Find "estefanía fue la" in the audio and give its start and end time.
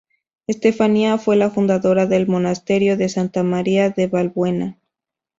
0.47-1.51